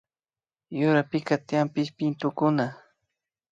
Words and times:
Yurapika 0.77 1.33
tiyan 1.47 1.67
pillpintukuna 1.73 2.65